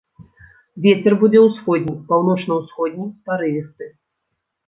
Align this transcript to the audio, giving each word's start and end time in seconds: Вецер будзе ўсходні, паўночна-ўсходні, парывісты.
Вецер 0.85 1.13
будзе 1.23 1.39
ўсходні, 1.47 1.93
паўночна-ўсходні, 2.13 3.05
парывісты. 3.27 3.85